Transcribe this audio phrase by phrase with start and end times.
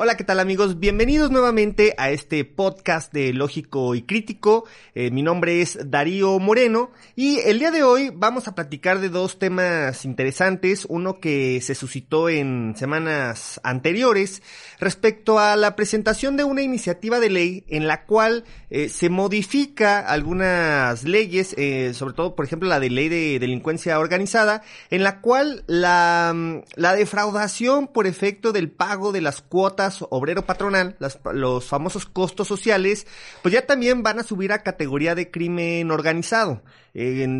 [0.00, 0.78] Hola, ¿qué tal amigos?
[0.78, 4.64] Bienvenidos nuevamente a este podcast de Lógico y Crítico.
[4.94, 9.08] Eh, mi nombre es Darío Moreno y el día de hoy vamos a platicar de
[9.08, 10.86] dos temas interesantes.
[10.88, 14.40] Uno que se suscitó en semanas anteriores
[14.78, 19.98] respecto a la presentación de una iniciativa de ley en la cual eh, se modifica
[19.98, 25.20] algunas leyes, eh, sobre todo por ejemplo la de ley de delincuencia organizada, en la
[25.20, 30.96] cual la, mm, la defraudación por efecto del pago de las cuotas obrero patronal,
[31.32, 33.06] los famosos costos sociales,
[33.42, 36.62] pues ya también van a subir a categoría de crimen organizado.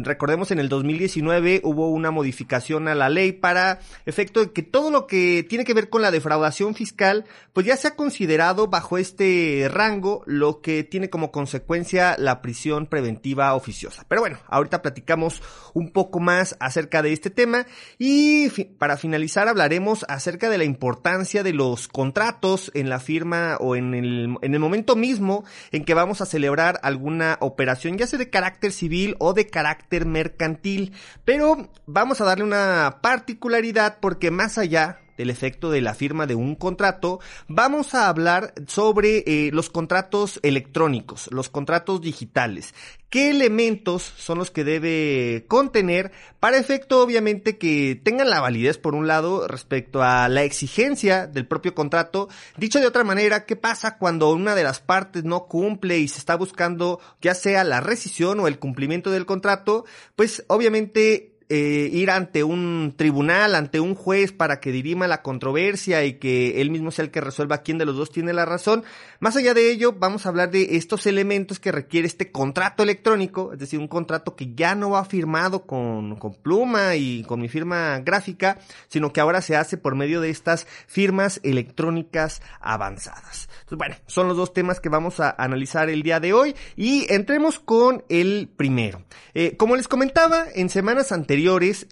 [0.04, 4.90] Recordemos en el 2019 hubo una modificación a la ley para efecto de que todo
[4.90, 8.98] lo que tiene que ver con la defraudación fiscal, pues ya se ha considerado bajo
[8.98, 14.04] este rango, lo que tiene como consecuencia la prisión preventiva oficiosa.
[14.08, 15.42] Pero bueno, ahorita platicamos
[15.74, 17.66] un poco más acerca de este tema
[17.98, 18.48] y
[18.78, 23.94] para finalizar hablaremos acerca de la importancia de los contratos en la firma o en
[23.94, 28.30] el, en el momento mismo en que vamos a celebrar alguna operación, ya sea de
[28.30, 30.94] carácter civil o de carácter mercantil.
[31.24, 36.36] Pero vamos a darle una particularidad porque más allá del efecto de la firma de
[36.36, 42.72] un contrato, vamos a hablar sobre eh, los contratos electrónicos, los contratos digitales.
[43.10, 48.94] ¿Qué elementos son los que debe contener para efecto obviamente que tengan la validez por
[48.94, 52.28] un lado respecto a la exigencia del propio contrato?
[52.58, 56.18] Dicho de otra manera, ¿qué pasa cuando una de las partes no cumple y se
[56.18, 59.84] está buscando ya sea la rescisión o el cumplimiento del contrato?
[60.14, 66.04] Pues obviamente eh, ir ante un tribunal, ante un juez para que dirima la controversia
[66.04, 68.84] y que él mismo sea el que resuelva quién de los dos tiene la razón.
[69.18, 73.54] Más allá de ello, vamos a hablar de estos elementos que requiere este contrato electrónico,
[73.54, 77.48] es decir, un contrato que ya no va firmado con, con pluma y con mi
[77.48, 78.58] firma gráfica,
[78.88, 83.48] sino que ahora se hace por medio de estas firmas electrónicas avanzadas.
[83.70, 87.58] Bueno, son los dos temas que vamos a analizar el día de hoy y entremos
[87.58, 89.02] con el primero.
[89.34, 91.37] Eh, como les comentaba, en semanas anteriores,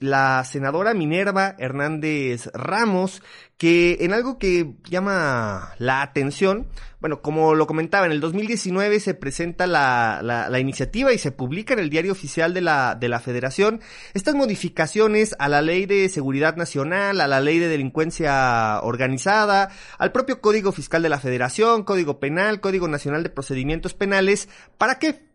[0.01, 3.23] la senadora Minerva Hernández Ramos,
[3.57, 6.67] que en algo que llama la atención,
[7.01, 11.75] bueno, como lo comentaba, en el 2019 se presenta la, la, iniciativa y se publica
[11.75, 13.81] en el diario oficial de la, de la federación
[14.15, 20.13] estas modificaciones a la ley de seguridad nacional, a la ley de delincuencia organizada, al
[20.13, 25.27] propio código fiscal de la federación, código penal, código nacional de procedimientos penales, ¿para qué?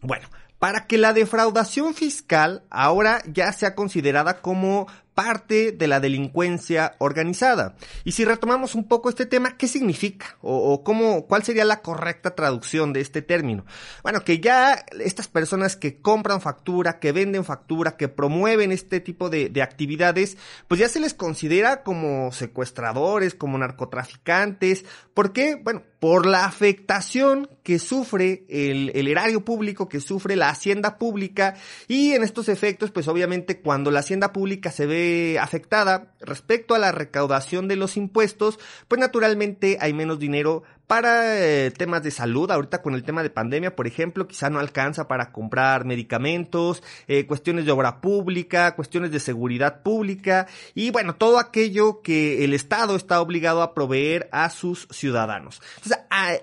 [0.00, 4.86] Bueno, para que la defraudación fiscal ahora ya sea considerada como
[5.18, 7.74] parte de la delincuencia organizada.
[8.04, 10.38] Y si retomamos un poco este tema, ¿qué significa?
[10.42, 13.64] O, cómo, cuál sería la correcta traducción de este término?
[14.04, 19.28] Bueno, que ya estas personas que compran factura, que venden factura, que promueven este tipo
[19.28, 20.36] de, de actividades,
[20.68, 24.84] pues ya se les considera como secuestradores, como narcotraficantes.
[25.14, 25.56] ¿Por qué?
[25.56, 31.54] Bueno, por la afectación que sufre el, el erario público, que sufre la hacienda pública
[31.86, 36.78] y en estos efectos, pues obviamente cuando la hacienda pública se ve afectada respecto a
[36.78, 38.58] la recaudación de los impuestos,
[38.88, 43.28] pues naturalmente hay menos dinero para eh, temas de salud, ahorita con el tema de
[43.28, 49.12] pandemia, por ejemplo, quizá no alcanza para comprar medicamentos, eh, cuestiones de obra pública, cuestiones
[49.12, 54.48] de seguridad pública y bueno, todo aquello que el Estado está obligado a proveer a
[54.48, 55.60] sus ciudadanos.
[55.76, 55.98] Entonces,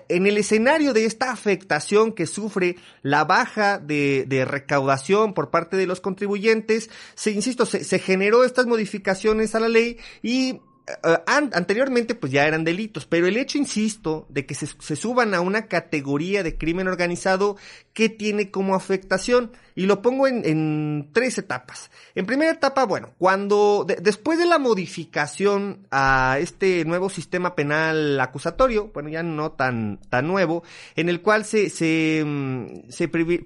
[0.08, 5.76] en el escenario de esta afectación que sufre la baja de, de recaudación por parte
[5.76, 11.18] de los contribuyentes, se, insisto, se, se generó estas modificaciones a la ley y eh,
[11.26, 15.40] anteriormente pues ya eran delitos, pero el hecho, insisto, de que se, se, suban a
[15.40, 17.56] una categoría de crimen organizado
[17.96, 21.90] que tiene como afectación, y lo pongo en, en tres etapas.
[22.14, 28.90] En primera etapa, bueno, cuando después de la modificación a este nuevo sistema penal acusatorio,
[28.92, 30.62] bueno, ya no tan, tan nuevo,
[30.94, 32.84] en el cual se, se, mm,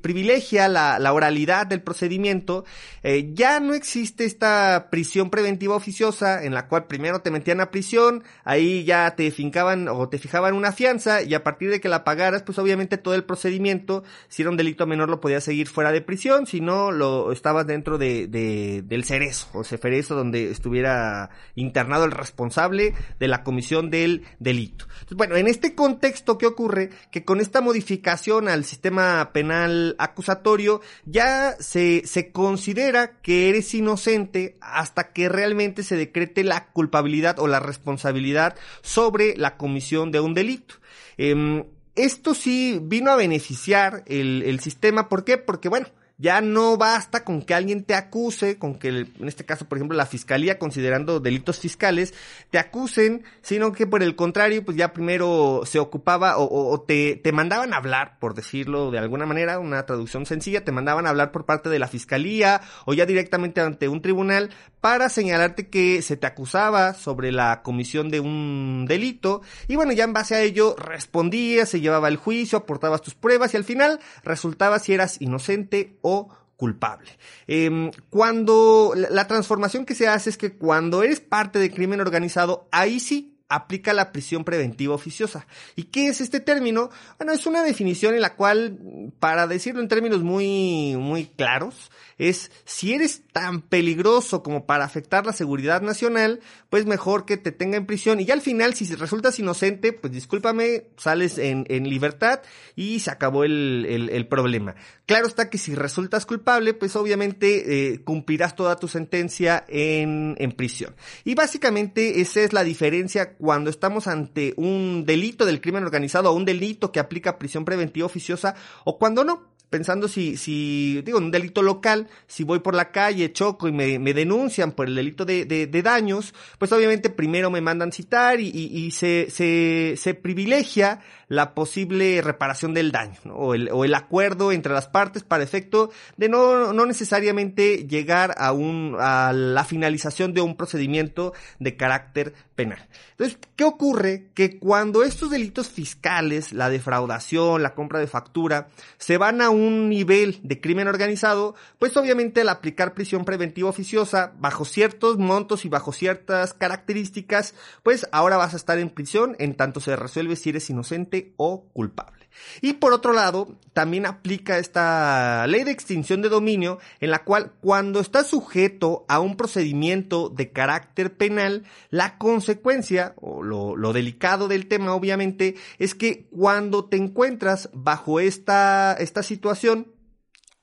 [0.02, 2.64] privilegia la, la, oralidad del procedimiento,
[3.02, 7.70] eh, ya no existe esta prisión preventiva oficiosa en la cual primero te metían a
[7.70, 11.88] prisión, ahí ya te fincaban o te fijaban una fianza y a partir de que
[11.88, 15.68] la pagaras, pues obviamente todo el procedimiento, si era un delito menor lo podías seguir
[15.68, 21.30] fuera de prisión si no lo estabas dentro de, del cerezo o ceferezo donde estuviera
[21.54, 24.86] internado el responsable de la comisión del delito.
[24.92, 26.90] Entonces, bueno, en este contexto, ¿qué ocurre?
[27.10, 34.56] Que con esta modificación al sistema penal acusatorio ya se, se considera que eres inocente
[34.60, 40.34] hasta que realmente se decrete la culpabilidad o la responsabilidad sobre la comisión de un
[40.34, 40.74] delito.
[41.16, 41.64] Em,
[42.04, 45.08] esto sí vino a beneficiar el, el sistema.
[45.08, 45.38] ¿Por qué?
[45.38, 45.86] Porque, bueno,
[46.20, 49.96] Ya no basta con que alguien te acuse, con que en este caso, por ejemplo,
[49.96, 52.12] la fiscalía, considerando delitos fiscales,
[52.50, 57.32] te acusen, sino que por el contrario, pues ya primero se ocupaba o, te, te
[57.32, 61.32] mandaban a hablar, por decirlo de alguna manera, una traducción sencilla, te mandaban a hablar
[61.32, 64.50] por parte de la fiscalía o ya directamente ante un tribunal
[64.82, 69.40] para señalarte que se te acusaba sobre la comisión de un delito.
[69.68, 73.54] Y bueno, ya en base a ello respondías, se llevaba el juicio, aportabas tus pruebas
[73.54, 76.09] y al final resultaba si eras inocente o
[76.56, 77.10] culpable.
[77.46, 82.68] Em, cuando la transformación que se hace es que cuando eres parte del crimen organizado,
[82.70, 85.46] ahí sí aplica la prisión preventiva oficiosa.
[85.74, 86.90] ¿Y qué es este término?
[87.18, 88.78] Bueno, es una definición en la cual,
[89.18, 95.24] para decirlo en términos muy, muy claros, es si eres tan peligroso como para afectar
[95.24, 98.20] la seguridad nacional, pues mejor que te tenga en prisión.
[98.20, 102.42] Y ya al final, si resultas inocente, pues discúlpame, sales en, libertad
[102.76, 104.74] y se acabó el, el, problema.
[105.06, 110.52] Claro está que si resultas culpable, pues obviamente eh, cumplirás toda tu sentencia en, en
[110.52, 110.94] prisión.
[111.24, 116.34] Y básicamente esa es la diferencia cuando estamos ante un delito del crimen organizado o
[116.34, 121.30] un delito que aplica prisión preventiva oficiosa o cuando no pensando si, si, digo, un
[121.30, 125.24] delito local, si voy por la calle, choco y me, me denuncian por el delito
[125.24, 129.94] de, de, de, daños, pues obviamente primero me mandan citar y, y, y se, se,
[129.96, 133.34] se privilegia la posible reparación del daño, ¿no?
[133.36, 138.34] o, el, o el acuerdo entre las partes para efecto de no, no necesariamente llegar
[138.36, 144.30] a un, a la finalización de un procedimiento de carácter Entonces, ¿qué ocurre?
[144.34, 148.68] Que cuando estos delitos fiscales, la defraudación, la compra de factura,
[148.98, 154.32] se van a un nivel de crimen organizado, pues obviamente al aplicar prisión preventiva oficiosa
[154.38, 159.54] bajo ciertos montos y bajo ciertas características, pues ahora vas a estar en prisión en
[159.54, 162.29] tanto se resuelve si eres inocente o culpable.
[162.60, 167.52] Y por otro lado, también aplica esta ley de extinción de dominio en la cual
[167.60, 174.48] cuando estás sujeto a un procedimiento de carácter penal, la consecuencia o lo, lo delicado
[174.48, 179.92] del tema obviamente es que cuando te encuentras bajo esta, esta situación,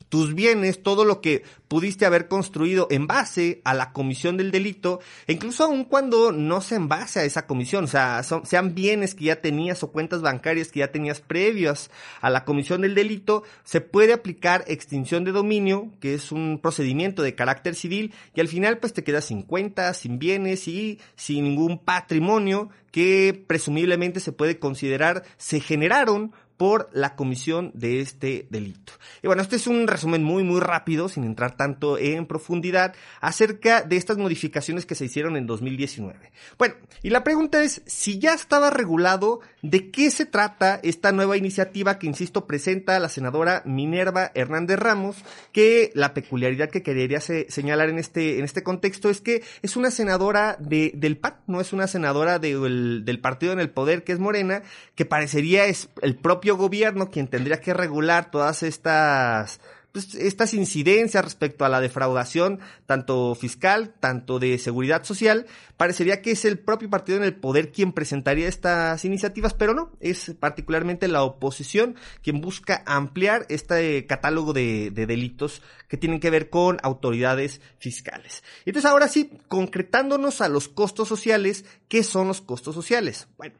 [0.09, 4.99] tus bienes, todo lo que pudiste haber construido en base a la comisión del delito,
[5.27, 9.15] e incluso aun cuando no sea en base a esa comisión, o sea, sean bienes
[9.15, 13.43] que ya tenías o cuentas bancarias que ya tenías previas a la comisión del delito,
[13.63, 18.47] se puede aplicar extinción de dominio, que es un procedimiento de carácter civil, y al
[18.47, 24.31] final pues te quedas sin cuentas, sin bienes y sin ningún patrimonio que presumiblemente se
[24.31, 28.93] puede considerar se generaron por la comisión de este delito.
[29.21, 33.83] Y bueno, este es un resumen muy, muy rápido, sin entrar tanto en profundidad, acerca
[33.83, 36.31] de estas modificaciones que se hicieron en 2019.
[36.57, 41.37] Bueno, y la pregunta es, si ya estaba regulado, ¿de qué se trata esta nueva
[41.37, 45.17] iniciativa que, insisto, presenta la senadora Minerva Hernández Ramos,
[45.51, 49.91] que la peculiaridad que quería señalar en este, en este contexto es que es una
[49.91, 54.13] senadora de, del PAN, no es una senadora del, del partido en el poder que
[54.13, 54.63] es Morena,
[54.95, 59.59] que parecería es el propio gobierno quien tendría que regular todas estas
[59.97, 66.29] pues, estas incidencias respecto a la defraudación, tanto fiscal, tanto de seguridad social, parecería que
[66.29, 71.07] es el propio partido en el poder quien presentaría estas iniciativas, pero no, es particularmente
[71.07, 76.77] la oposición quien busca ampliar este catálogo de, de delitos que tienen que ver con
[76.83, 78.43] autoridades fiscales.
[78.65, 83.29] Entonces ahora sí, concretándonos a los costos sociales, ¿qué son los costos sociales?
[83.35, 83.55] Bueno,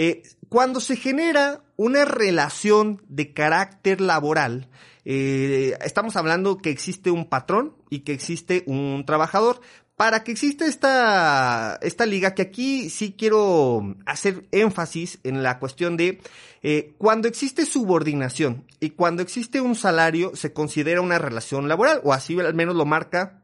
[0.00, 4.68] eh, cuando se genera una relación de carácter laboral,
[5.04, 9.60] eh, estamos hablando que existe un patrón y que existe un trabajador.
[9.96, 15.96] Para que exista esta, esta liga, que aquí sí quiero hacer énfasis en la cuestión
[15.96, 16.20] de
[16.62, 22.12] eh, cuando existe subordinación y cuando existe un salario, se considera una relación laboral, o
[22.12, 23.42] así al menos lo marca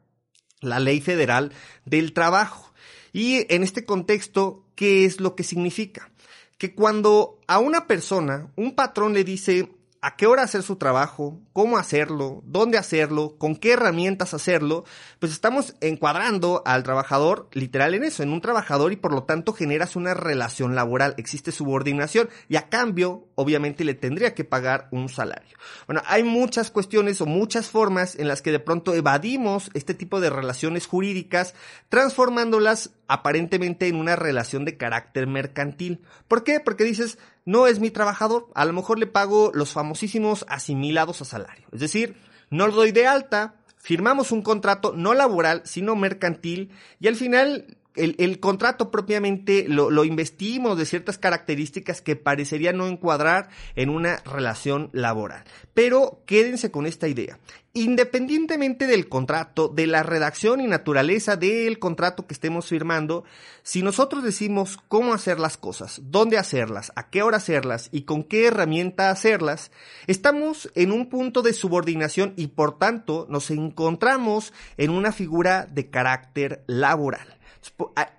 [0.61, 1.51] la ley federal
[1.85, 2.73] del trabajo.
[3.13, 6.13] Y en este contexto, ¿qué es lo que significa?
[6.59, 9.73] Que cuando a una persona un patrón le dice
[10.05, 14.85] a qué hora hacer su trabajo, cómo hacerlo, dónde hacerlo, con qué herramientas hacerlo,
[15.19, 19.55] pues estamos encuadrando al trabajador literal en eso, en un trabajador y por lo tanto
[19.55, 25.09] generas una relación laboral, existe subordinación y a cambio obviamente le tendría que pagar un
[25.09, 25.57] salario.
[25.87, 30.21] Bueno, hay muchas cuestiones o muchas formas en las que de pronto evadimos este tipo
[30.21, 31.55] de relaciones jurídicas
[31.89, 36.03] transformándolas aparentemente en una relación de carácter mercantil.
[36.29, 36.61] ¿Por qué?
[36.61, 41.25] Porque dices, no es mi trabajador, a lo mejor le pago los famosísimos asimilados a
[41.25, 41.67] salario.
[41.73, 42.17] Es decir,
[42.51, 46.71] no lo doy de alta, firmamos un contrato no laboral, sino mercantil,
[47.01, 52.89] y al final el, contrato propiamente lo, lo, investimos de ciertas características que parecería no
[52.89, 55.45] encuadrar en una relación laboral.
[55.75, 57.39] Pero quédense con esta idea.
[57.77, 63.25] Independientemente del contrato, de la redacción y naturaleza del contrato que estemos firmando,
[63.65, 68.23] si nosotros decimos cómo hacer las cosas, dónde hacerlas, a qué hora hacerlas y con
[68.23, 69.73] qué herramienta hacerlas,
[70.07, 75.91] estamos en un punto de subordinación y por tanto nos encontramos en una figura de
[75.91, 77.34] carácter laboral.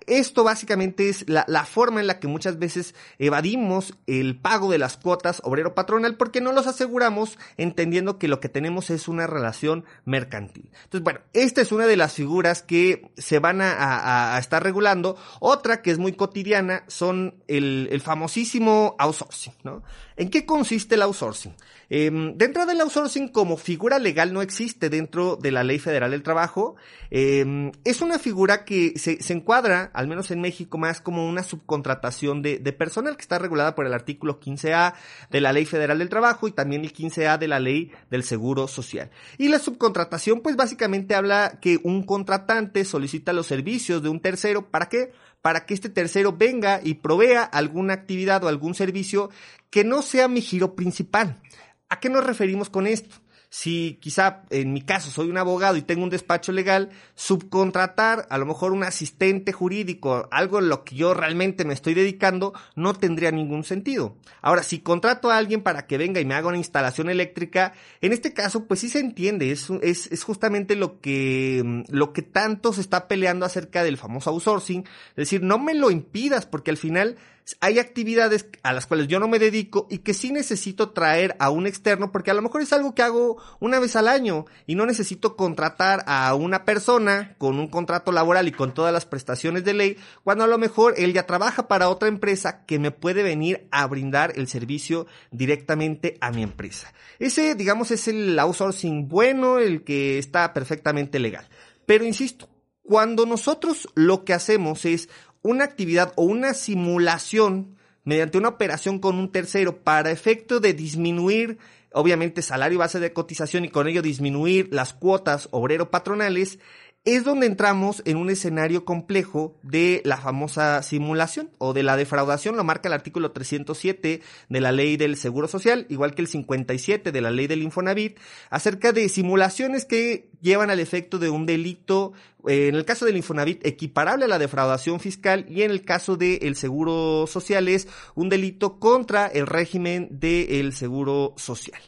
[0.08, 4.98] Esto básicamente es la, forma en la que muchas veces evadimos el pago de las
[4.98, 9.86] cuotas obrero patronal porque no los aseguramos entendiendo que lo que tenemos es una relación
[10.04, 10.70] mercantil.
[10.84, 15.18] Entonces, bueno, esta es una de las figuras que se van a, estar regulando.
[15.40, 19.84] Otra que es muy cotidiana son el, el famosísimo outsourcing, ¿no?
[20.18, 21.56] ¿En qué consiste el outsourcing?
[21.90, 26.24] Em, dentro del outsourcing como figura legal no existe dentro de la Ley Federal del
[26.24, 26.76] Trabajo.
[27.12, 32.42] Em, es una figura que se, encuadra, al menos en México, más como una subcontratación
[32.42, 34.94] de, de, personal que está regulada por el artículo 15A
[35.30, 38.68] de la Ley Federal del Trabajo y también el 15A de la Ley del Seguro
[38.68, 39.12] Social.
[39.38, 44.70] Y la subcontratación pues básicamente habla que un contratante solicita los servicios de un tercero.
[44.70, 45.12] ¿Para qué?
[45.46, 49.30] Para que este tercero venga y provea alguna actividad o algún servicio
[49.70, 51.40] que no sea mi giro principal.
[51.88, 53.18] ¿A qué nos referimos con esto?
[53.56, 58.38] Si quizá en mi caso soy un abogado y tengo un despacho legal, subcontratar a
[58.38, 62.94] lo mejor un asistente jurídico, algo en lo que yo realmente me estoy dedicando, no
[62.94, 64.18] tendría ningún sentido.
[64.42, 67.72] Ahora, si contrato a alguien para que venga y me haga una instalación eléctrica,
[68.02, 72.24] en este caso, pues sí se entiende, es, es, es justamente lo que, lo que
[72.24, 76.72] tanto se está peleando acerca del famoso outsourcing, es decir, no me lo impidas porque
[76.72, 77.16] al final
[77.60, 81.52] hay actividades a las cuales yo no me dedico y que sí necesito traer a
[81.52, 84.76] un externo porque a lo mejor es algo que hago una vez al año y
[84.76, 89.64] no necesito contratar a una persona con un contrato laboral y con todas las prestaciones
[89.64, 93.22] de ley cuando a lo mejor él ya trabaja para otra empresa que me puede
[93.22, 96.94] venir a brindar el servicio directamente a mi empresa.
[97.20, 101.48] Ese, digamos, es el outsourcing bueno, el que está perfectamente legal.
[101.86, 102.50] Pero insisto,
[102.82, 105.10] cuando nosotros lo que hacemos es
[105.46, 111.60] una actividad o una simulación mediante una operación con un tercero para efecto de disminuir
[111.92, 116.58] obviamente salario base de cotización y con ello disminuir las cuotas obrero patronales,
[117.06, 122.58] es donde entramos en un escenario complejo de la famosa simulación o de la defraudación,
[122.58, 127.12] lo marca el artículo 307 de la ley del Seguro Social, igual que el 57
[127.12, 128.18] de la ley del Infonavit,
[128.50, 132.14] acerca de simulaciones que llevan al efecto de un delito,
[132.48, 136.18] eh, en el caso del Infonavit, equiparable a la defraudación fiscal y en el caso
[136.18, 141.82] del Seguro Social es un delito contra el régimen del Seguro Social.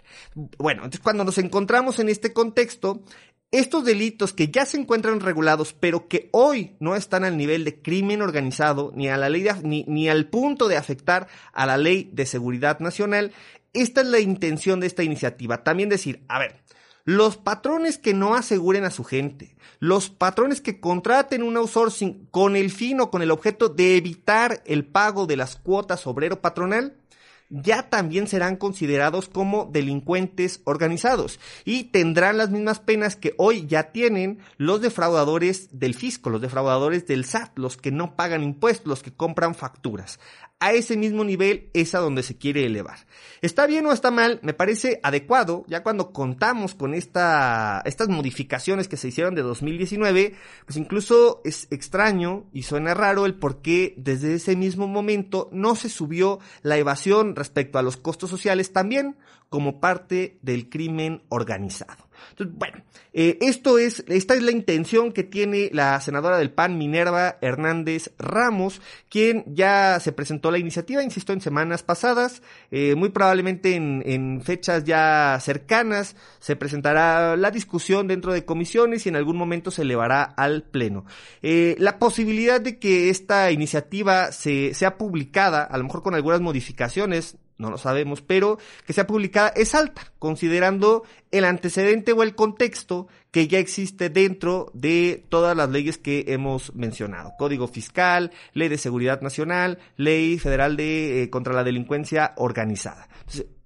[0.58, 3.02] Bueno, entonces cuando nos encontramos en este contexto,
[3.52, 7.82] estos delitos que ya se encuentran regulados, pero que hoy no están al nivel de
[7.82, 12.10] crimen organizado, ni a la ley ni, ni al punto de afectar a la ley
[12.12, 13.32] de seguridad nacional,
[13.74, 15.64] esta es la intención de esta iniciativa.
[15.64, 16.62] También decir, a ver,
[17.06, 22.58] los patrones que no aseguren a su gente, los patrones que contraten un outsourcing con
[22.58, 26.98] el fin o con el objeto de evitar el pago de las cuotas obrero patronal,
[27.50, 33.92] ya también serán considerados como delincuentes organizados y tendrán las mismas penas que hoy ya
[33.92, 39.04] tienen los defraudadores del fisco, los defraudadores del SAT, los que no pagan impuestos, los
[39.04, 40.20] que compran facturas
[40.60, 43.06] a ese mismo nivel es a donde se quiere elevar.
[43.42, 44.40] ¿Está bien o está mal?
[44.42, 50.34] Me parece adecuado, ya cuando contamos con esta, estas modificaciones que se hicieron de 2019,
[50.66, 55.76] pues incluso es extraño y suena raro el por qué desde ese mismo momento no
[55.76, 59.18] se subió la evasión respecto a los costos sociales también
[59.50, 62.07] como parte del crimen organizado.
[62.32, 62.84] Entonces, bueno,
[63.14, 68.12] eh, esto es, esta es la intención que tiene la senadora del PAN, Minerva Hernández
[68.18, 74.04] Ramos, quien ya se presentó la iniciativa, insisto, en semanas pasadas, eh, muy probablemente en,
[74.06, 79.72] en, fechas ya cercanas se presentará la discusión dentro de comisiones y en algún momento
[79.72, 81.06] se elevará al Pleno.
[81.42, 86.42] Eh, la posibilidad de que esta iniciativa se, sea publicada, a lo mejor con algunas
[86.42, 92.36] modificaciones, no lo sabemos, pero que sea publicada es alta, considerando el antecedente o el
[92.36, 97.34] contexto que ya existe dentro de todas las leyes que hemos mencionado.
[97.38, 103.08] Código fiscal, ley de seguridad nacional, ley federal de eh, contra la delincuencia organizada.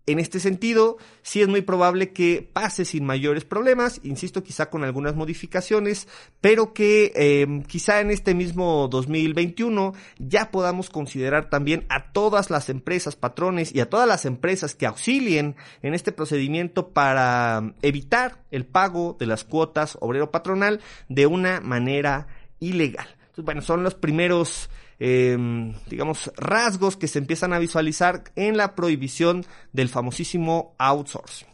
[0.07, 4.83] En este sentido, sí es muy probable que pase sin mayores problemas, insisto, quizá con
[4.83, 6.07] algunas modificaciones,
[6.41, 12.69] pero que eh, quizá en este mismo 2021 ya podamos considerar también a todas las
[12.69, 18.65] empresas patrones y a todas las empresas que auxilien en este procedimiento para evitar el
[18.65, 22.27] pago de las cuotas obrero patronal de una manera
[22.59, 23.07] ilegal.
[23.37, 24.69] bueno, son los primeros,
[25.03, 29.43] em, digamos, rasgos que se empiezan a visualizar en la prohibición
[29.73, 31.47] del famosísimo outsourcing.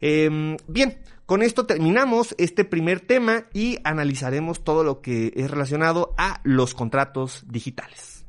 [0.00, 6.14] Em, bien, con esto terminamos este primer tema y analizaremos todo lo que es relacionado
[6.16, 8.24] a los contratos digitales.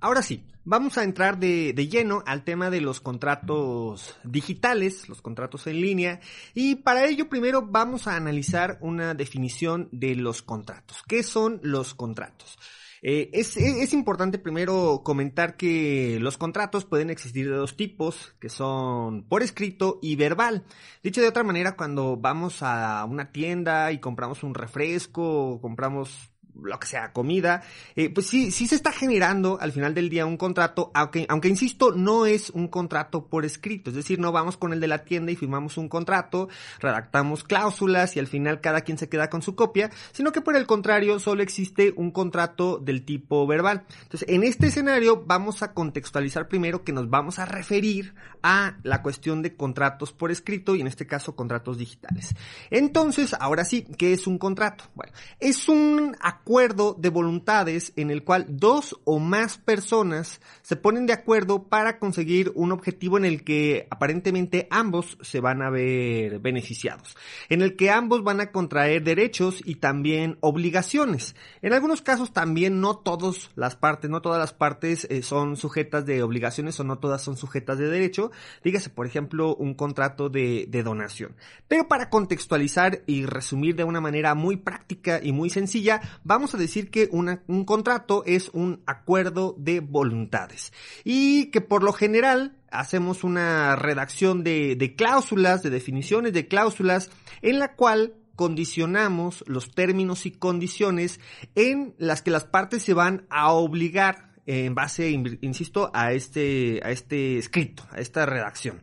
[0.00, 5.68] Ahora sí, vamos a entrar de, lleno al tema de los contratos digitales, los contratos
[5.68, 6.20] en línea,
[6.52, 11.04] y para ello primero vamos a analizar una definición de los contratos.
[11.06, 12.58] ¿Qué son los contratos?
[13.02, 18.48] Eh, es, es, importante primero comentar que los contratos pueden existir de dos tipos, que
[18.48, 20.64] son por escrito y verbal.
[21.02, 26.30] Dicho de otra manera, cuando vamos a una tienda y compramos un refresco, compramos
[26.62, 27.62] lo que sea, comida,
[27.94, 31.48] eh, pues sí, sí se está generando al final del día un contrato, aunque, aunque
[31.48, 35.04] insisto, no es un contrato por escrito, es decir, no vamos con el de la
[35.04, 36.48] tienda y firmamos un contrato,
[36.80, 40.56] redactamos cláusulas y al final cada quien se queda con su copia, sino que por
[40.56, 43.84] el contrario solo existe un contrato del tipo verbal.
[44.02, 49.02] Entonces, en este escenario vamos a contextualizar primero que nos vamos a referir a la
[49.02, 52.34] cuestión de contratos por escrito y en este caso contratos digitales.
[52.70, 54.84] Entonces, ahora sí, ¿qué es un contrato?
[54.94, 60.76] Bueno, es un acuerdo acuerdo de voluntades en el cual dos o más personas se
[60.76, 65.70] ponen de acuerdo para conseguir un objetivo en el que aparentemente ambos se van a
[65.70, 67.16] ver beneficiados,
[67.48, 71.34] en el que ambos van a contraer derechos y también obligaciones.
[71.62, 76.06] En algunos casos también no todas las partes, no todas las partes eh, son sujetas
[76.06, 78.30] de obligaciones o no todas son sujetas de derecho,
[78.62, 81.34] dígase por ejemplo un contrato de, donación.
[81.66, 86.58] Pero para contextualizar y resumir de una manera muy práctica y muy sencilla, vamos a
[86.58, 90.72] decir que un contrato es un acuerdo de voluntades
[91.04, 97.10] y que por lo general hacemos una redacción de, de cláusulas, de definiciones de cláusulas,
[97.42, 101.20] en la cual condicionamos los términos y condiciones
[101.54, 106.92] en las que las partes se van a obligar en base, insisto, a este, a
[106.92, 108.82] este escrito, a esta redacción.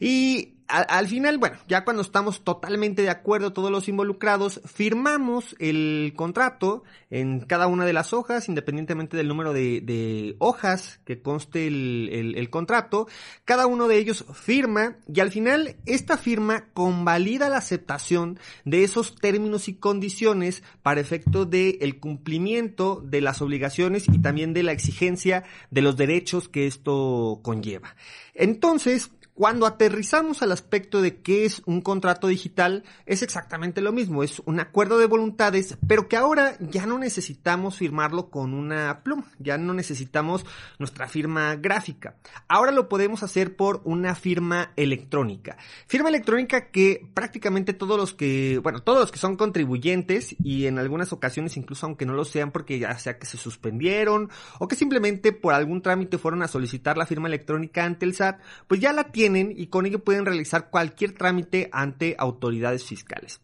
[0.00, 6.14] Y al, final, bueno, ya cuando estamos totalmente de acuerdo todos los involucrados, firmamos el
[6.16, 12.48] contrato en cada una de las hojas, independientemente del número de, hojas que conste el,
[12.50, 13.06] contrato.
[13.44, 19.16] Cada uno de ellos firma y al final esta firma convalida la aceptación de esos
[19.16, 24.72] términos y condiciones para efecto de el cumplimiento de las obligaciones y también de la
[24.72, 27.94] exigencia de los derechos que esto conlleva.
[28.34, 34.22] Entonces, cuando aterrizamos al aspecto de qué es un contrato digital, es exactamente lo mismo,
[34.22, 39.26] es un acuerdo de voluntades, pero que ahora ya no necesitamos firmarlo con una pluma,
[39.40, 40.46] ya no necesitamos
[40.78, 42.14] nuestra firma gráfica.
[42.46, 45.56] Ahora lo podemos hacer por una firma electrónica.
[45.88, 50.78] Firma electrónica que prácticamente todos los que, bueno, todos los que son contribuyentes y en
[50.78, 54.76] algunas ocasiones incluso aunque no lo sean porque ya sea que se suspendieron o que
[54.76, 58.92] simplemente por algún trámite fueron a solicitar la firma electrónica ante el SAT, pues ya
[58.92, 63.40] la tienen y con ello pueden realizar cualquier trámite ante autoridades fiscales.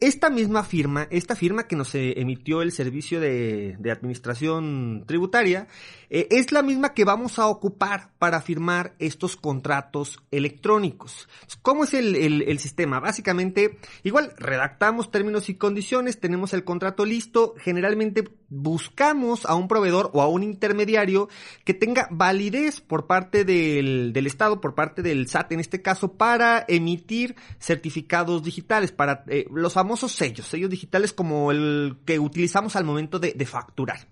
[0.00, 5.66] Esta misma firma, esta firma que nos emitió el servicio de, administración tributaria,
[6.08, 11.28] eh, es la misma que vamos a ocupar para firmar estos contratos electrónicos.
[11.62, 13.00] ¿Cómo es el, sistema?
[13.00, 20.10] Básicamente, igual redactamos términos y condiciones, tenemos el contrato listo, generalmente buscamos a un proveedor
[20.12, 21.28] o a un intermediario
[21.64, 26.64] que tenga validez por parte del, Estado, por parte del SAT en este caso, para
[26.68, 32.84] emitir certificados digitales, para eh, los famosos sellos, sellos digitales como el que utilizamos al
[32.84, 34.08] momento de, facturar.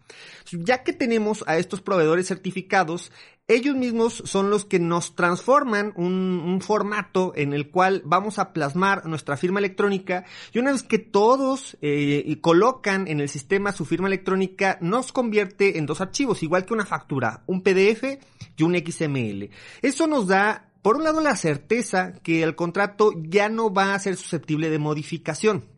[0.51, 3.12] Ya que tenemos a estos proveedores certificados,
[3.49, 9.07] ellos mismos son los que nos transforman un, formato en el cual vamos a plasmar
[9.07, 14.09] nuestra firma electrónica y una vez que todos eh, colocan en el sistema su firma
[14.09, 18.19] electrónica nos convierte en dos archivos, igual que una factura, un PDF
[18.57, 19.51] y un XML.
[19.83, 23.99] Eso nos da por un lado, la certeza que el contrato ya no va a
[23.99, 25.76] ser susceptible de modificación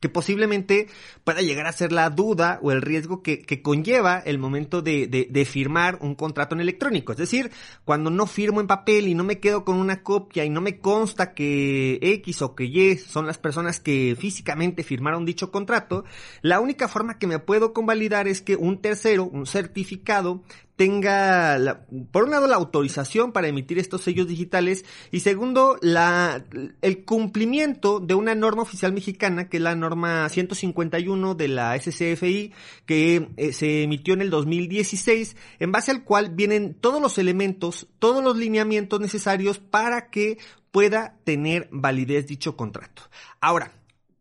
[0.00, 0.88] que posiblemente
[1.24, 5.44] pueda llegar a ser la duda o el riesgo que, conlleva el momento de, de,
[5.44, 7.12] firmar un contrato en electrónico.
[7.12, 7.50] Es decir,
[7.84, 10.78] cuando no firmo en papel y no me quedo con una copia y no me
[10.78, 16.04] consta que X o que Y son las personas que físicamente firmaron dicho contrato,
[16.42, 20.42] la única forma que me puedo convalidar es que un tercero, un certificado,
[20.78, 26.44] tenga, la, por un lado, la autorización para emitir estos sellos digitales y segundo, la,
[26.82, 32.52] el cumplimiento de una norma oficial mexicana, que es la norma 151 de la SCFI,
[32.86, 37.88] que eh, se emitió en el 2016, en base al cual vienen todos los elementos,
[37.98, 40.38] todos los lineamientos necesarios para que
[40.70, 43.02] pueda tener validez dicho contrato.
[43.40, 43.72] Ahora,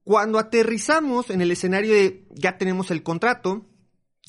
[0.03, 3.67] cuando aterrizamos en el escenario de ya tenemos el contrato,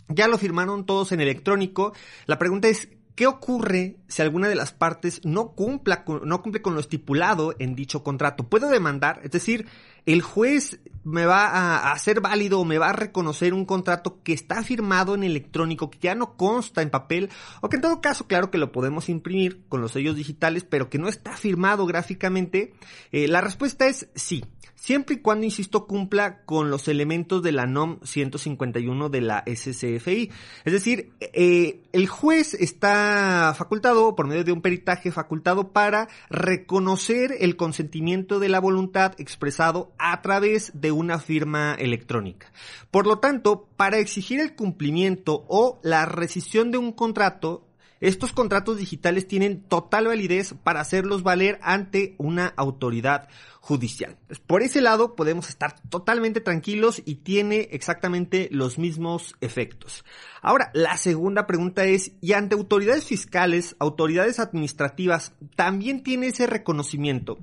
[0.09, 1.93] ya lo firmaron todos en electrónico.
[2.27, 6.75] La pregunta es, ¿Qué ocurre si alguna de las partes no, cumpla no cumple con
[6.75, 8.49] lo estipulado en dicho contrato?
[8.49, 9.19] ¿Puedo demandar?
[9.25, 9.67] Es decir,
[10.07, 14.33] el juez me va a hacer válido o me va a reconocer un contrato que
[14.33, 17.29] está firmado en electrónico, que ya no consta en papel,
[17.61, 20.89] o que en todo caso, claro que lo podemos imprimir con los sellos digitales, pero
[20.89, 22.73] que no está firmado gráficamente.
[23.11, 24.45] Eh, la respuesta es sí
[24.79, 30.31] siempre y cuando, insisto, cumpla con los elementos de la NOM 151 de la SCFI.
[30.65, 37.35] Es decir, eh, el juez está facultado, por medio de un peritaje facultado, para reconocer
[37.41, 42.53] el consentimiento de la voluntad expresado a través de una firma electrónica.
[42.91, 47.68] Por lo tanto, para exigir el cumplimiento o la rescisión de un contrato,
[48.01, 53.29] estos contratos digitales tienen total validez para hacerlos valer ante una autoridad
[53.61, 54.17] judicial.
[54.47, 60.05] Por ese lado podemos estar totalmente tranquilos y tiene exactamente los mismos efectos.
[60.41, 67.39] Ahora, la segunda pregunta es, ¿y ante autoridades fiscales, autoridades administrativas, también tiene ese reconocimiento?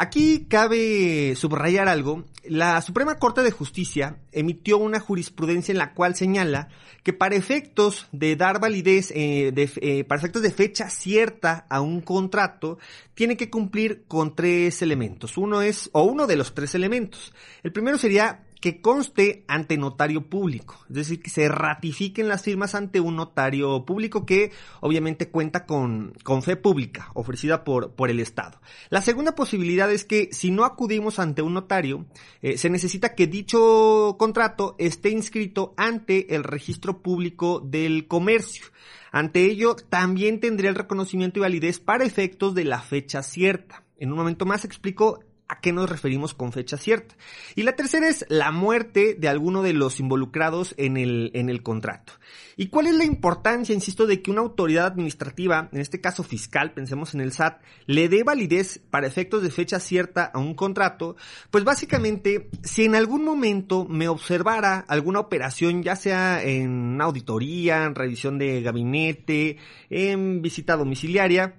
[0.00, 2.24] Aquí cabe subrayar algo.
[2.44, 6.68] La Suprema Corte de Justicia emitió una jurisprudencia en la cual señala
[7.02, 12.00] que para efectos de dar validez, eh, eh, para efectos de fecha cierta a un
[12.00, 12.78] contrato,
[13.14, 15.36] tiene que cumplir con tres elementos.
[15.36, 17.34] Uno es, o uno de los tres elementos.
[17.64, 22.74] El primero sería que conste ante notario público, es decir, que se ratifiquen las firmas
[22.74, 28.20] ante un notario público que obviamente cuenta con, con fe pública ofrecida por, por el
[28.20, 28.60] Estado.
[28.90, 32.06] La segunda posibilidad es que si no acudimos ante un notario,
[32.42, 38.66] eh, se necesita que dicho contrato esté inscrito ante el registro público del comercio.
[39.10, 43.84] Ante ello, también tendría el reconocimiento y validez para efectos de la fecha cierta.
[43.98, 47.14] En un momento más explico a qué nos referimos con fecha cierta.
[47.54, 51.62] Y la tercera es la muerte de alguno de los involucrados en el, en el
[51.62, 52.12] contrato.
[52.56, 56.72] ¿Y cuál es la importancia, insisto, de que una autoridad administrativa, en este caso fiscal,
[56.72, 61.16] pensemos en el SAT, le dé validez para efectos de fecha cierta a un contrato?
[61.50, 67.94] Pues básicamente, si en algún momento me observara alguna operación, ya sea en auditoría, en
[67.94, 69.56] revisión de gabinete,
[69.88, 71.54] en visita domiciliaria,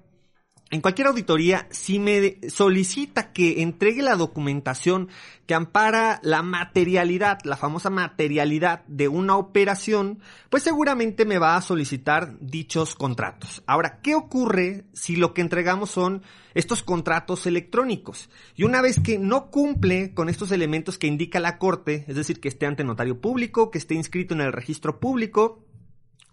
[0.71, 5.09] en cualquier auditoría, si me solicita que entregue la documentación
[5.47, 10.19] que ampara la materialidad, la famosa materialidad de una operación,
[10.51, 13.63] pues seguramente me va a solicitar dichos contratos.
[13.65, 16.21] Ahora, ¿qué ocurre si lo que entregamos son
[16.53, 18.29] estos contratos electrónicos?
[18.55, 22.39] Y una vez que no cumple con estos elementos que indica la Corte, es decir,
[22.39, 25.63] que esté ante notario público, que esté inscrito en el registro público,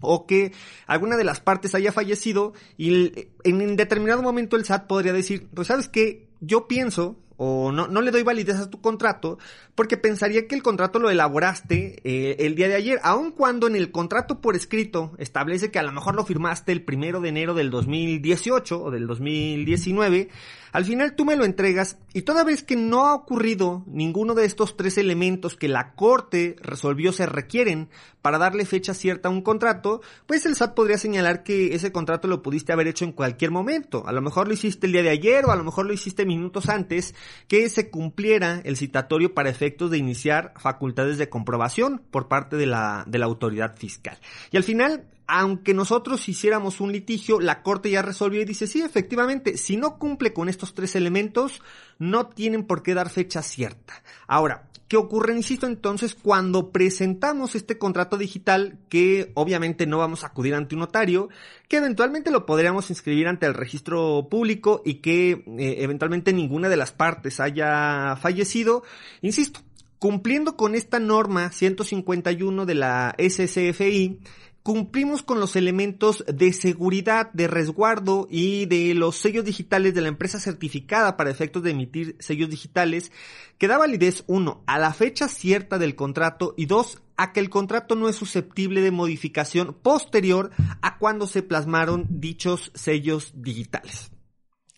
[0.01, 0.53] o que
[0.87, 5.69] alguna de las partes haya fallecido y en determinado momento el SAT podría decir, pues
[5.69, 9.39] sabes que yo pienso o no, no le doy validez a tu contrato
[9.75, 13.77] porque pensaría que el contrato lo elaboraste eh, el día de ayer, aun cuando en
[13.77, 17.55] el contrato por escrito establece que a lo mejor lo firmaste el primero de enero
[17.55, 20.29] del 2018 o del 2019,
[20.73, 24.45] al final tú me lo entregas y toda vez que no ha ocurrido ninguno de
[24.45, 27.89] estos tres elementos que la corte resolvió se requieren
[28.23, 32.27] para darle fecha cierta a un contrato, pues el SAT podría señalar que ese contrato
[32.27, 34.05] lo pudiste haber hecho en cualquier momento.
[34.07, 36.27] A lo mejor lo hiciste el día de ayer o a lo mejor lo hiciste
[36.27, 37.15] minutos antes
[37.47, 42.67] que se cumpliera el citatorio para efectos de iniciar facultades de comprobación por parte de
[42.67, 44.19] la, de la autoridad fiscal.
[44.51, 48.81] Y al final, aunque nosotros hiciéramos un litigio, la Corte ya resolvió y dice, sí,
[48.81, 51.63] efectivamente, si no cumple con estos tres elementos,
[51.99, 54.03] no tienen por qué dar fecha cierta.
[54.29, 60.29] Ahora, ¿qué ocurre, insisto, entonces cuando presentamos este contrato digital, que obviamente no vamos a
[60.29, 61.29] acudir ante un notario,
[61.69, 66.77] que eventualmente lo podríamos inscribir ante el registro público y que eh, eventualmente ninguna de
[66.77, 68.85] las partes haya fallecido?
[69.23, 69.61] Insisto,
[69.99, 74.21] cumpliendo con esta norma 151 de la SCFI,
[74.67, 80.09] cumplimos con los elementos de seguridad, de resguardo y de los sellos digitales de la
[80.09, 83.13] empresa certificada para efectos de emitir sellos digitales,
[83.59, 87.49] que da validez, uno, a la fecha cierta del contrato y dos, a que el
[87.49, 90.51] contrato no es susceptible de modificación posterior
[90.83, 94.11] a cuando se plasmaron dichos sellos digitales.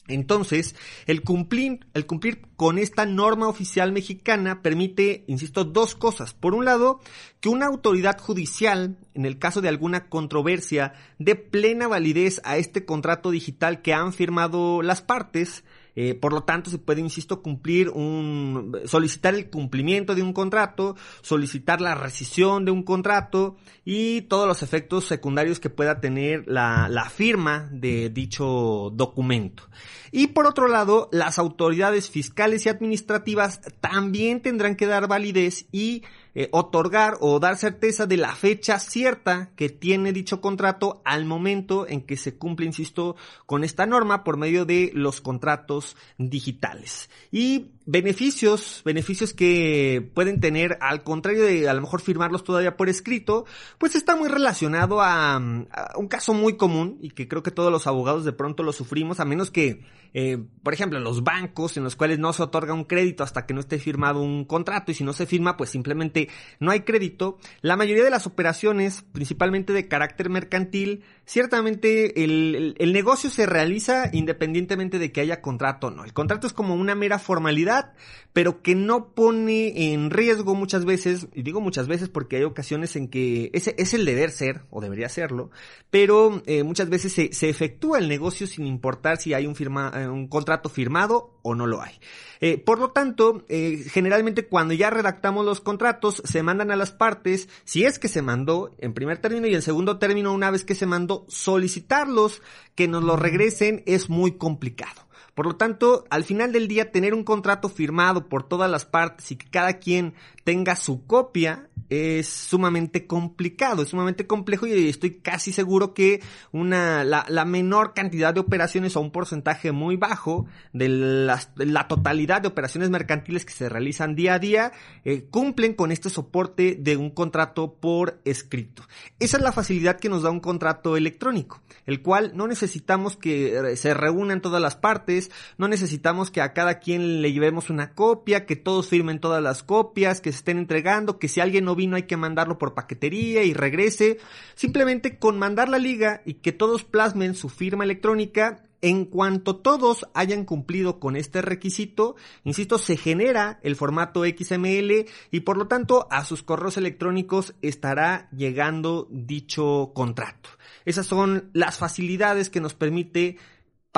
[0.09, 0.75] Entonces,
[1.07, 6.35] el cumplir, el cumplir con esta norma oficial mexicana permite, insisto, dos cosas.
[6.35, 7.01] Por un lado,
[7.41, 12.85] que una autoridad judicial, en el caso de alguna controversia, dé plena validez a este
[12.85, 15.63] contrato digital que han firmado las partes,
[16.01, 20.95] eh, por lo tanto, se puede, insisto, cumplir un, solicitar el cumplimiento de un contrato,
[21.23, 26.89] solicitar la rescisión de un contrato y todos los efectos secundarios que pueda tener la,
[26.89, 29.65] la firma de dicho documento.
[30.13, 36.05] Y por otro lado, las autoridades fiscales y administrativas también tendrán que dar validez y
[36.35, 41.87] eh, otorgar o dar certeza de la fecha cierta que tiene dicho contrato al momento
[41.89, 47.11] en que se cumple, insisto, con esta norma por medio de los contratos digitales.
[47.31, 52.91] Y beneficios, beneficios que pueden tener al contrario de a lo mejor firmarlos todavía por
[52.91, 53.47] escrito,
[53.79, 57.87] pues está muy relacionado a, un caso muy común y que creo que todos los
[57.87, 59.81] abogados de pronto lo sufrimos, a menos que
[60.15, 63.55] eh, por ejemplo, los bancos en los cuales no se otorga un crédito hasta que
[63.55, 66.29] no esté firmado un contrato y si no se firma, pues simplemente
[66.61, 67.39] no hay crédito.
[67.61, 74.09] La mayoría de las operaciones, principalmente de carácter mercantil, ciertamente el, el negocio se realiza
[74.13, 76.05] independientemente de que haya contrato o no.
[76.05, 77.93] El contrato es como una mera formalidad,
[78.33, 82.97] pero que no pone en riesgo muchas veces, y digo muchas veces porque hay ocasiones
[82.97, 85.51] en que ese es el deber ser, o debería serlo,
[85.91, 89.93] pero eh, muchas veces se, se efectúa el negocio sin importar si hay un firma,
[89.95, 91.95] eh, un contrato firmado o no lo hay.
[92.41, 97.49] Eh, por lo tanto, generalmente cuando ya redactamos los contratos, se mandan a las partes,
[97.65, 100.77] si es que se mandó en primer término y en segundo término, una vez que
[100.77, 102.43] se mandó, solicitarlos,
[102.75, 105.09] que nos lo regresen, es muy complicado.
[105.35, 109.31] Por lo tanto, al final del día, tener un contrato firmado por todas las partes
[109.31, 115.19] y que cada quien tenga su copia es sumamente complicado, es sumamente complejo y estoy
[115.19, 116.21] casi seguro que
[116.53, 121.89] una, la, la menor cantidad de operaciones o un porcentaje muy bajo de, las, la
[121.89, 124.73] totalidad de operaciones mercantiles que se realizan día a día
[125.05, 128.83] eh, cumplen con este soporte de un contrato por escrito.
[129.19, 133.57] Esa es la facilidad que nos da un contrato electrónico, el cual no necesitamos que
[133.57, 137.95] eh, se reúnan todas las partes, no necesitamos que a cada quien le llevemos una
[137.95, 141.77] copia, que todos firmen todas las copias, que se estén entregando, que si alguien no
[141.77, 144.17] vino hay que mandarlo por paquetería y regrese.
[144.55, 150.07] Simplemente con mandar la liga y que todos plasmen su firma electrónica, en cuanto todos
[150.15, 156.07] hayan cumplido con este requisito, insisto, se genera el formato XML y por lo tanto
[156.11, 160.49] a sus correos electrónicos estará llegando dicho contrato.
[160.87, 163.37] Esas son las facilidades que nos permite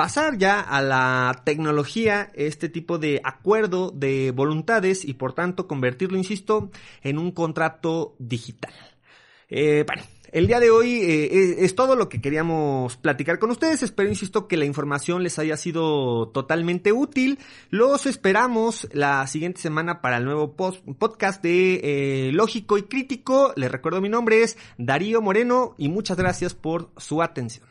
[0.01, 6.17] pasar ya a la tecnología, este tipo de acuerdo de voluntades y por tanto convertirlo,
[6.17, 6.71] insisto,
[7.03, 8.73] en un contrato digital.
[9.47, 13.83] Eh, bueno, el día de hoy eh, es todo lo que queríamos platicar con ustedes.
[13.83, 17.37] Espero, insisto, que la información les haya sido totalmente útil.
[17.69, 23.53] Los esperamos la siguiente semana para el nuevo podcast de eh, Lógico y Crítico.
[23.55, 27.70] Les recuerdo mi nombre es Darío Moreno y muchas gracias por su atención.